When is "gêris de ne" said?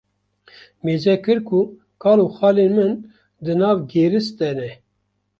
3.91-4.69